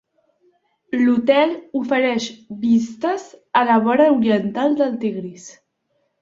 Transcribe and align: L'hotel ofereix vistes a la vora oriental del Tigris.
L'hotel 1.01 1.53
ofereix 1.79 2.25
vistes 2.63 3.27
a 3.61 3.63
la 3.69 3.77
vora 3.89 4.09
oriental 4.15 4.75
del 4.81 4.97
Tigris. 5.05 5.47